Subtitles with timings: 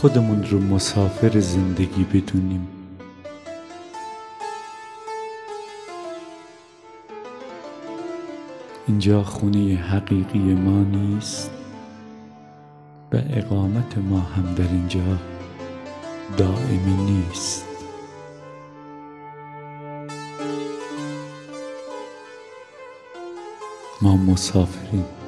[0.00, 2.68] خودمون رو مسافر زندگی بدونیم.
[8.86, 11.50] اینجا خونه حقیقی ما نیست.
[13.12, 15.18] و اقامت ما هم در اینجا
[16.36, 17.64] دائمی نیست.
[24.02, 25.19] ما مسافریم.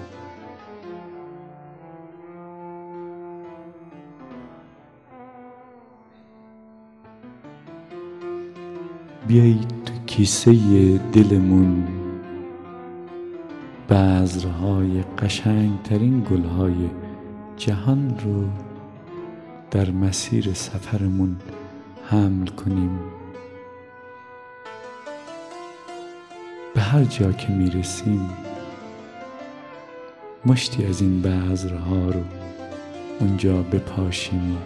[9.32, 10.52] بیایید تو کیسه
[10.98, 11.88] دلمون
[13.90, 16.74] بذرهای قشنگترین گلهای
[17.56, 18.44] جهان رو
[19.70, 21.36] در مسیر سفرمون
[22.04, 22.98] حمل کنیم.
[26.74, 28.30] به هر جا که می‌رسیم
[30.46, 32.22] مشتی از این بذرها رو
[33.20, 34.58] اونجا بپاشیم و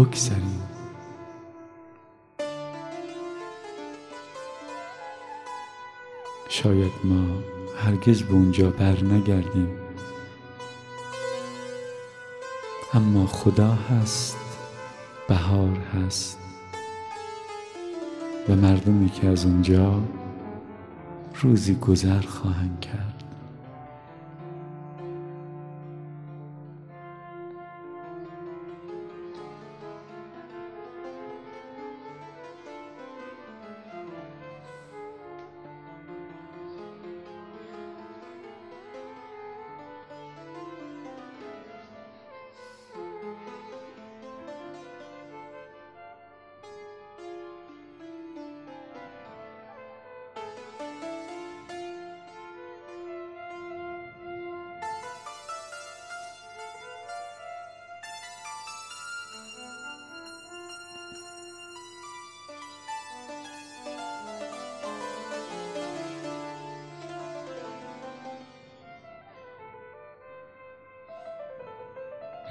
[0.00, 0.69] بگذریم.
[6.62, 7.26] شاید ما
[7.76, 9.68] هرگز به اونجا بر نگردیم.
[12.94, 14.36] اما خدا هست
[15.28, 16.38] بهار هست
[18.48, 20.00] و مردمی که از اونجا
[21.40, 23.19] روزی گذر خواهند کرد.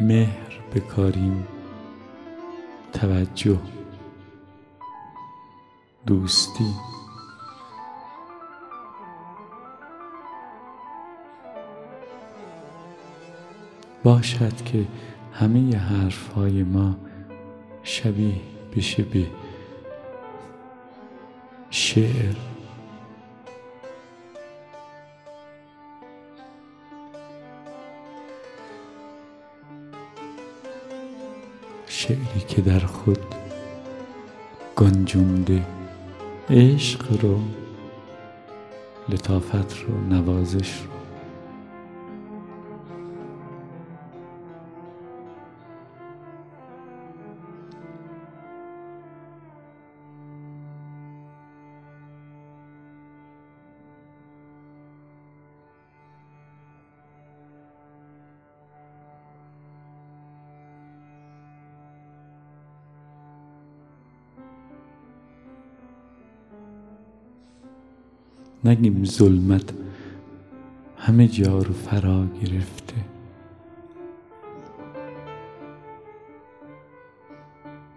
[0.02, 1.48] مهر بکاریم.
[2.94, 3.60] توجه.
[6.06, 6.74] دوستی.
[14.04, 14.86] باشد که
[15.34, 16.96] همه حرفهای ما
[17.84, 18.36] شبیه
[18.76, 19.28] بشه به
[21.70, 22.36] شعر.
[32.00, 33.20] شعری که در خود
[34.76, 35.66] گنجونده
[36.50, 37.40] عشق رو
[39.10, 40.99] لطافت رو نوازش رو.
[68.70, 69.74] نگیم ظلمت.
[70.98, 72.94] همه جا رو فرا گرفته.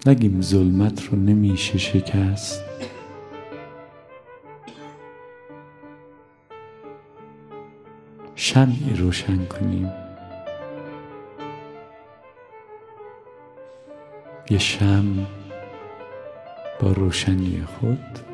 [0.06, 2.64] نگیم ظلمت رو نمیشه شکست.
[8.34, 9.92] شمعی روشن کنیم.
[14.50, 15.24] یه شمع
[16.80, 18.31] با روشنی خود.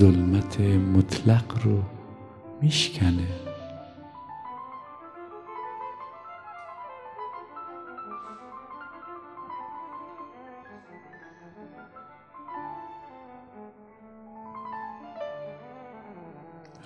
[0.00, 1.82] ظلمت مطلق رو
[2.62, 3.26] میشکنه.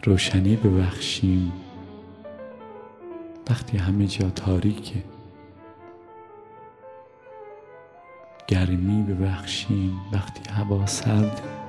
[0.05, 1.53] روشنی ببخشیم.
[3.51, 5.05] وقتی همه جا تاریکه.
[8.49, 10.01] گرمی ببخشیم.
[10.13, 11.64] وقتی هوا سرده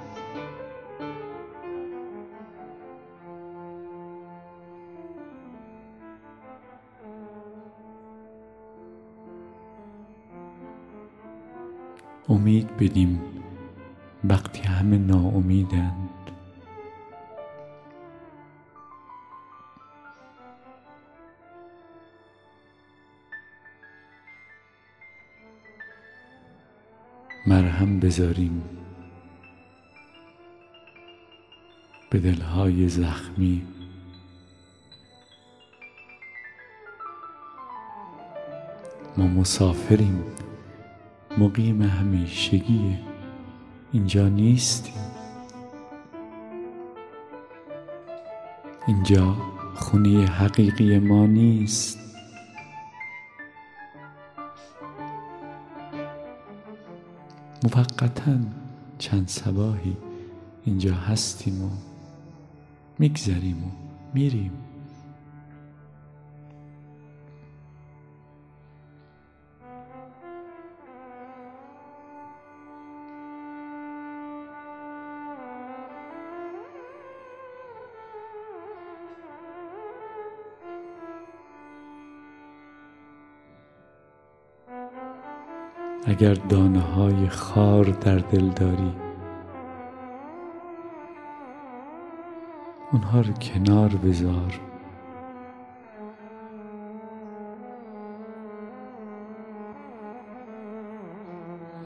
[12.30, 13.22] امید بدیم
[14.24, 16.10] وقتی همه ناامیدند.
[27.48, 28.63] مرهم بذاریم
[32.10, 33.66] به دلهای زخمی.
[39.18, 40.24] ما مسافریم.
[41.38, 42.98] مقیم همیشگی.
[43.92, 44.94] اینجا نیستیم
[48.88, 49.36] اینجا
[49.76, 52.00] خونه حقیقی ما نیست.
[57.64, 58.38] موقتا
[58.98, 59.98] چند سباهی
[60.66, 61.70] اینجا هستیم و
[63.00, 63.68] میگذریم و
[64.14, 64.52] میریم.
[86.16, 88.94] اگر دانه های خار در دل داری
[92.92, 94.60] اونها رو کنار بذار.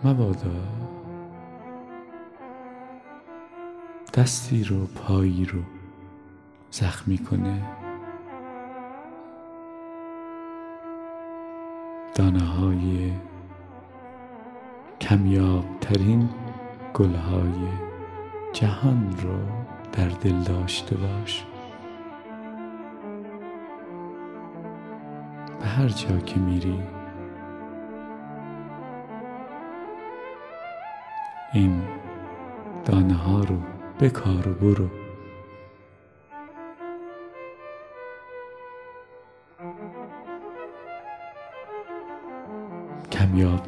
[0.03, 0.51] مبادا
[4.13, 5.59] دستی رو پایی رو
[6.71, 7.63] زخمی کنه.
[12.15, 13.11] دانه های
[15.01, 16.29] کمیابترین
[16.93, 17.67] گلهای
[18.53, 19.39] جهان رو
[19.91, 21.45] در دل داشته باش.
[25.59, 26.79] به هر جا که میری
[31.53, 31.81] این
[32.85, 33.57] دانه ها رو
[33.99, 35.08] بکار و برو.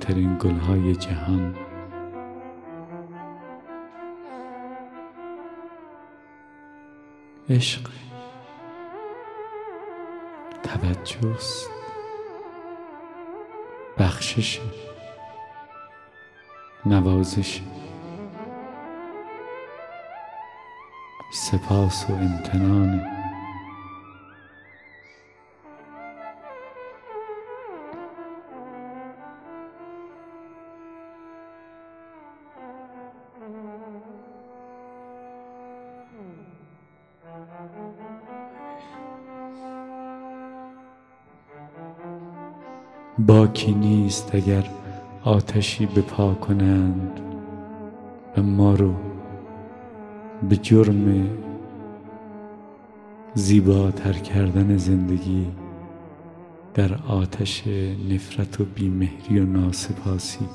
[0.01, 1.55] کمیابترین گلهای جهان.
[7.49, 7.89] عشق
[10.63, 11.37] توجه
[13.97, 14.59] بخشش
[16.85, 17.61] نوازش.
[21.33, 23.20] سپاس و امتنان.
[43.31, 44.63] باکی نیست اگر
[45.23, 47.19] آتشی به پا کنند.
[48.37, 48.95] و ما رو
[50.49, 51.29] به جرم
[53.33, 55.51] زیباتر کردن زندگی
[56.73, 57.67] در آتش
[58.09, 60.45] نفرت و بیمهری و ناسپاسی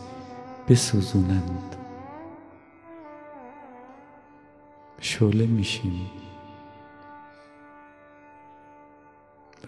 [0.69, 1.77] بسوزونند.
[5.01, 6.11] شعله میشیم.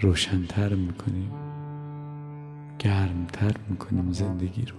[0.00, 1.47] روشنتر می‌کنیم.
[2.78, 4.76] گرمتر می‌کنیم زندگی رو.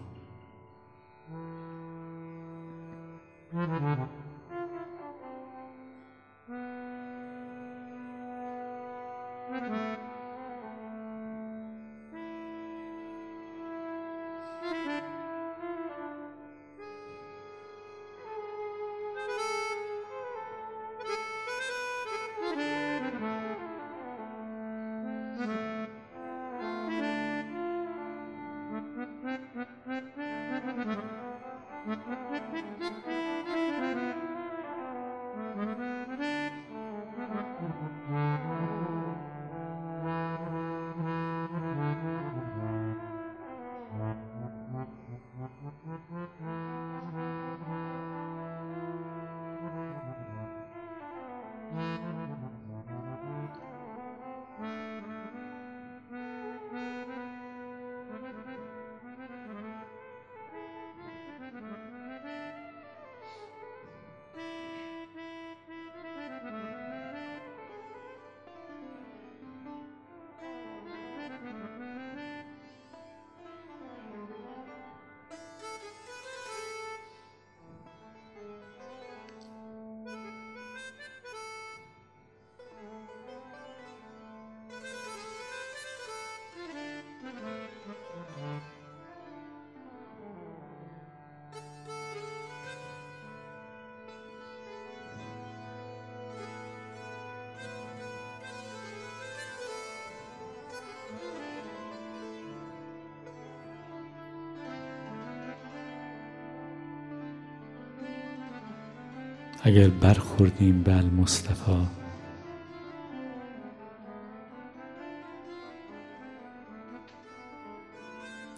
[109.64, 111.88] اگر برخوردیم به المصطفی.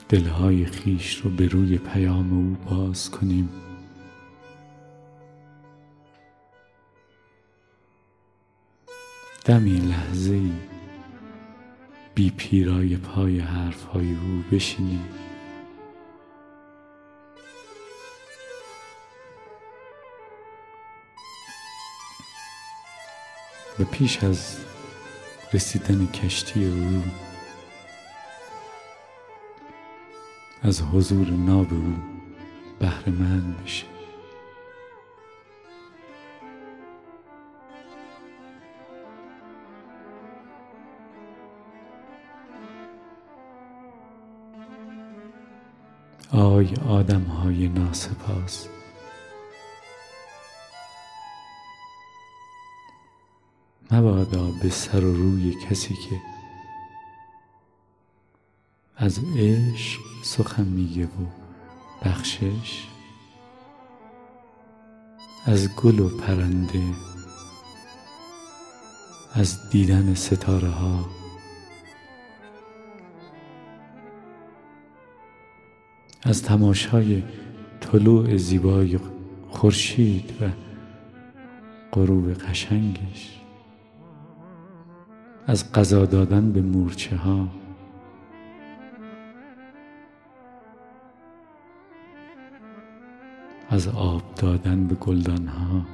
[0.09, 3.49] دلهای خیش رو به روی پیام او باز کنیم.
[9.45, 10.41] دمی لحظه
[12.15, 15.05] بی پیرای پای حرفهای او بشینیم.
[23.81, 24.57] و پیش از
[25.53, 27.03] رسیدن کشتی او
[30.61, 31.95] از حضور ناب او
[32.79, 33.85] بهره مند بشه
[46.31, 48.67] آی آدم های ناسپاس.
[53.91, 56.21] مبادا به سر و روی کسی که
[58.97, 61.25] از عشق سخن میگه و
[62.05, 62.87] بخشش
[65.45, 66.83] از گل و پرنده
[69.33, 71.09] از دیدن ستاره ها.
[76.23, 77.23] از تماشای
[77.81, 78.99] طلوع زیبای
[79.49, 80.49] خورشید و
[81.91, 83.40] غروب قشنگش.
[85.47, 87.47] از قضا دادن به مورچه ها.
[93.69, 95.85] از آب دادن به گلدان ها.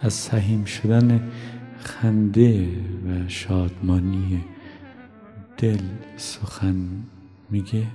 [0.00, 1.30] از سهیم شدن
[1.78, 2.68] خنده
[3.06, 4.44] و شادمانی
[5.56, 5.82] دل
[6.16, 6.88] سخن
[7.50, 7.86] میگه.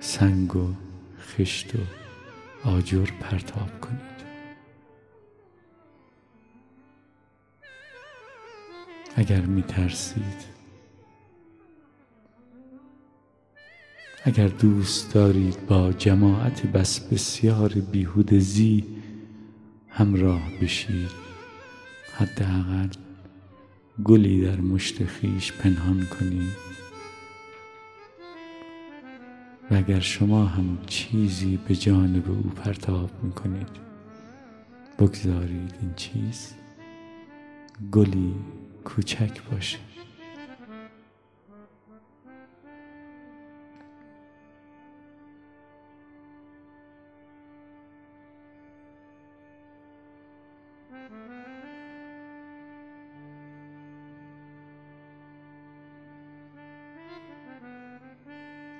[0.00, 0.74] سنگ و
[1.20, 1.78] خشت و
[2.68, 4.15] آجر پرتاب کنید
[9.18, 10.56] اگر میترسید.
[14.24, 18.84] اگر دوست دارید با جماعت بس بسیار بیهود زی
[19.88, 21.10] همراه بشید.
[22.16, 22.88] حداقل
[24.04, 26.66] گلی در مشت خیش پنهان کنید.
[29.70, 33.68] و اگر شما هم چیزی به جانب او پرتاب می‌کنید
[34.98, 36.54] بگذارید این چیز
[37.92, 38.34] گلی
[38.86, 39.78] کوچک باشه.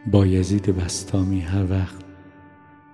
[0.06, 2.04] با یزید بستامی هر وقت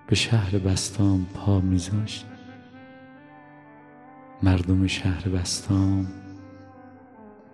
[0.07, 2.27] به شهر بستام پا میذاشت
[4.43, 6.22] مردم شهر بستام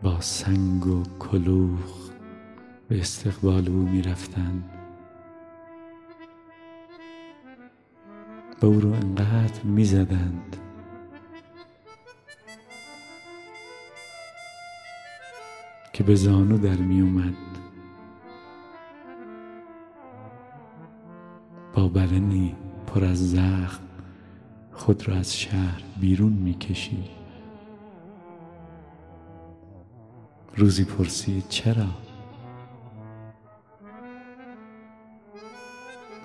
[0.03, 2.11] با سنگ و کلوخ
[2.89, 4.71] به استقبال او می‌رفتند
[8.61, 10.57] به او رو انقدر می‌زدند.
[15.93, 17.35] که به زانو در میومد
[21.75, 23.83] با بدنی پر از زخم
[24.73, 27.18] خود را از شهر بیرون می‌کشید.
[30.59, 31.87] روزی پرسید چرا؟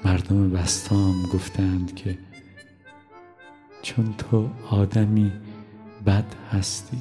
[0.05, 2.17] مردم بستام گفتند که
[3.81, 5.31] چون تو آدمی
[6.05, 6.97] بد هستی.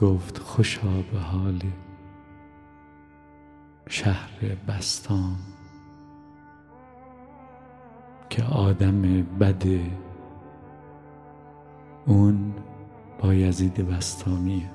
[0.00, 1.60] گفت خوشا به حال
[3.88, 5.38] شهر بستام
[8.30, 9.64] که آدم بد
[12.06, 12.54] اون
[13.22, 14.70] با یزید بستامیه.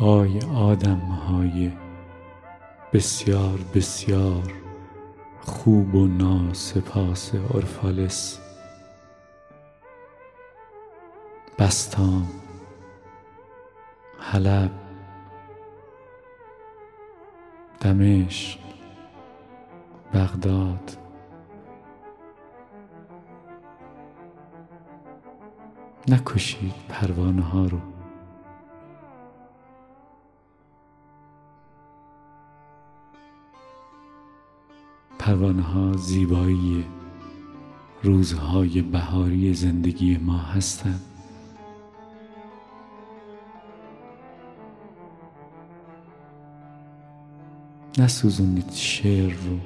[0.00, 1.72] آی آدم های
[2.92, 4.52] بسیار بسیار
[5.40, 8.38] خوب و ناسپاس اورفالس.
[11.58, 12.28] بسطام
[14.20, 14.70] حلب
[17.80, 18.58] دمشق
[20.14, 20.96] بغداد.
[26.08, 27.93] نکشید پروانه ها رو.
[35.24, 36.84] پروانه ها زیبایی
[38.02, 41.00] روزهای بهاری زندگی ما هستند.
[47.98, 49.58] نسوزونید شعر رو.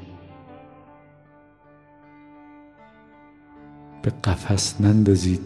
[4.03, 5.43] به قفس نندازید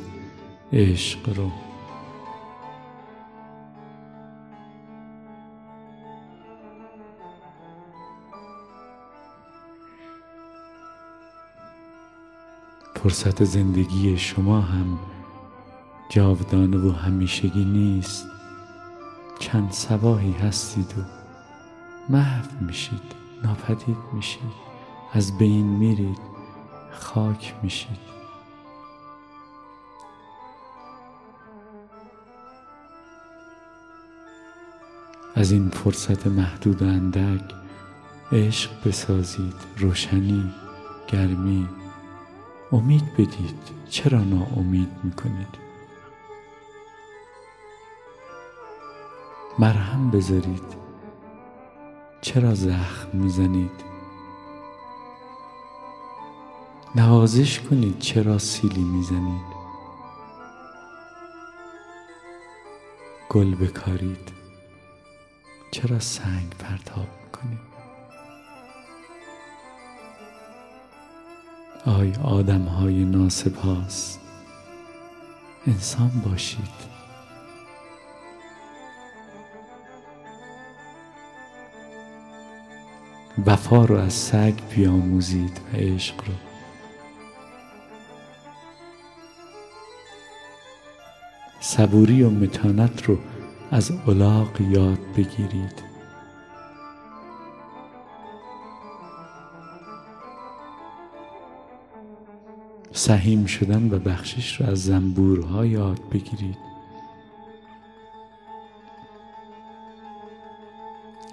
[0.73, 1.51] عشق رو.
[13.03, 14.99] فرصت زندگی شما هم
[16.09, 18.27] جاودانه و همیشگی نیست.
[19.39, 21.03] چند سباهی هستید و
[22.13, 23.03] محو میشید
[23.45, 24.53] ناپدید میشید
[25.13, 26.19] از بین میرید
[26.93, 28.13] خاک میشید.
[35.35, 37.55] از این فرصت محدود اندک
[38.33, 40.55] عشق بسازید روشنی
[41.09, 41.82] گرمی.
[42.73, 43.59] امید بدید.
[43.89, 45.63] چرا ناامید می‌کنید؟
[49.59, 50.77] مرهم بذارید.
[52.21, 53.93] چرا زخم می‌زنید؟
[56.95, 59.53] نوازش کنید چرا سیلی می‌زنید؟
[63.29, 64.33] گل بکارید.
[65.71, 67.72] چرا سنگ پرتاب می‌کنید؟
[71.87, 74.19] آی آدم های ناسپاس
[75.67, 76.93] انسان باشید.
[83.47, 86.35] وفا رو از سگ بیاموزید و عشق رو.
[91.61, 93.19] صبوری و متانت رو
[93.71, 95.92] از الاغ یاد بگیرید.
[103.03, 106.57] سهیم شدن و بخشش رو از زنبورها یاد بگیرید.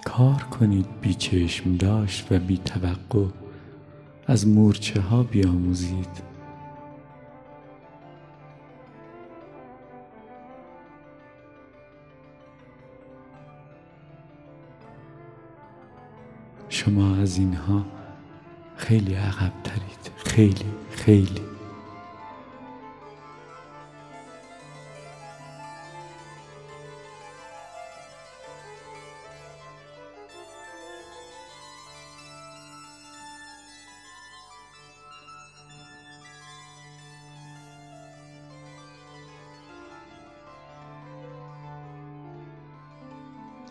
[0.04, 3.26] کار کنید بی چشم داشت و بی توقع
[4.26, 6.30] از مورچه ها بیاموزید.
[16.68, 17.84] شما از اینها
[18.76, 21.59] خیلی عقب ترید خیلی خیلی.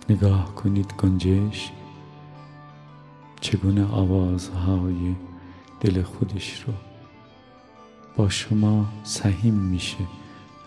[0.09, 1.71] نگاه کنید گنجش
[3.41, 5.15] چگونه آوازهای
[5.79, 6.73] دل خودش رو
[8.17, 10.07] با شما سهیم میشه؟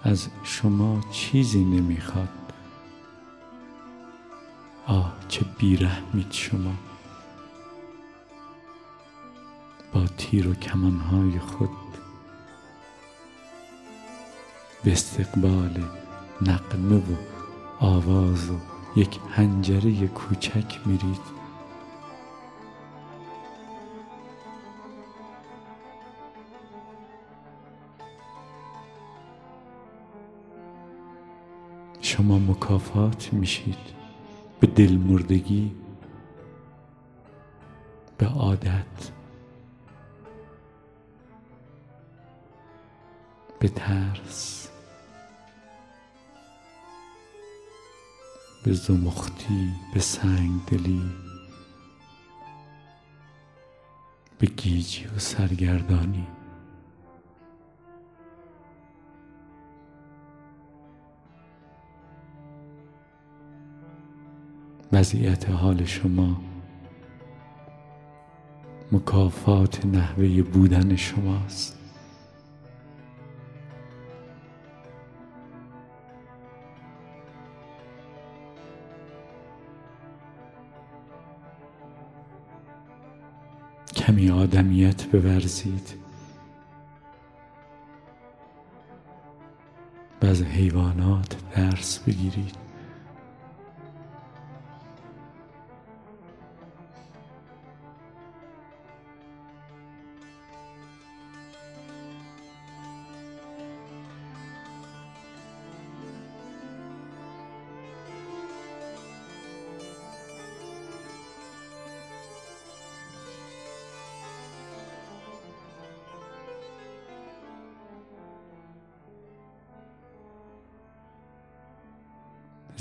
[0.03, 2.29] از شما چیزی نمی‌خواد.
[4.87, 6.73] آه چه بیرحمید شما.
[9.93, 11.71] با تیر و کمانهای خود
[14.85, 15.85] به استقبال
[16.43, 17.17] نقمه و
[17.81, 21.43] آواز و یک هنجره کوچک میرید.
[32.01, 34.03] شما مکافات میشید.
[34.61, 35.73] به دلمردگی
[38.19, 39.11] به عادت
[43.59, 44.72] به ترس.
[48.65, 51.03] به زمختی به سنگدلی
[54.39, 56.27] به گیجی و سرگردانی.
[64.93, 66.41] وضعیت حال شما
[68.93, 71.82] مکافات نحوه بودن شماست.
[84.13, 85.95] کمی آدمیت بورزید.
[90.23, 92.55] و از حیوانات درس بگیرید.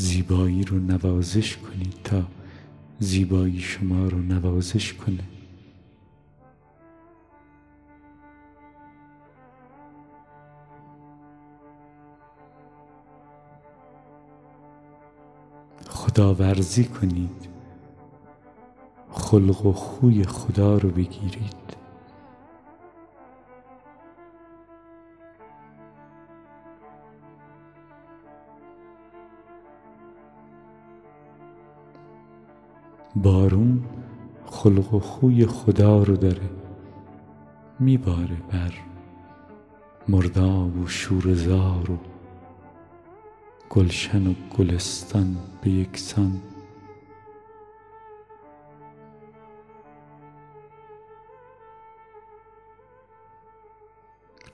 [0.01, 2.23] زیبایی رو نوازش کنید تا
[2.99, 5.23] زیبایی شما رو نوازش کنه.
[15.89, 17.49] خداورزی کنید.
[19.11, 21.60] خلق و خوی خدا رو بگیرید.
[33.15, 33.83] بارون
[34.45, 36.49] خلق و خوی خدا رو داره
[37.79, 38.73] میباره بر
[40.07, 41.97] مرداب و شورزار و
[43.69, 46.41] گلشن و گلستان به یکسان.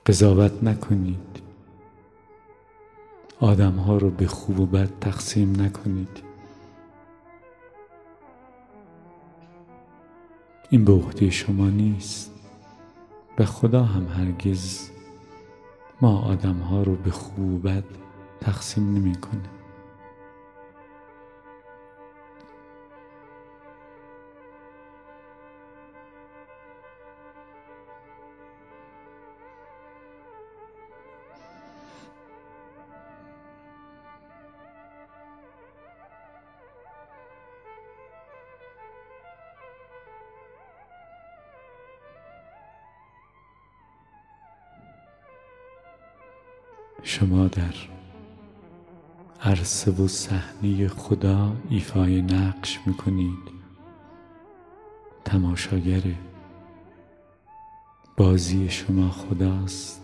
[0.06, 1.42] قضاوت نکنید.
[3.40, 6.27] آدمها رو به خوب و بد تقسیم نکنید.
[10.70, 12.30] این به عهده شما نیست.
[13.36, 14.90] به خدا هم هرگز
[16.00, 17.84] ما آدم ها رو به خوب و بد
[18.40, 19.57] تقسیم نمی‌کنه.
[47.02, 47.74] شما در
[49.42, 53.58] عرصه و صحنه خدا ایفای نقش می‌کنید.
[55.24, 56.02] تماشاگر
[58.16, 60.02] بازی شما خداست.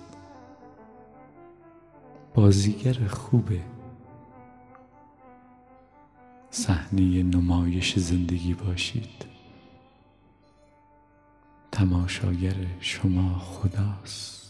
[2.34, 3.60] بازیگر خوبه
[6.50, 9.24] صحنه نمایش زندگی باشید.
[11.72, 14.43] تماشاگر شما خداست.